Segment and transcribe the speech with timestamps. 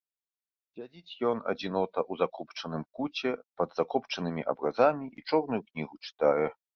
[0.77, 6.47] Сядзіць ён, адзінота, у закопчаным куце пад закопчанымі абразамі і чорную кнігу чытае.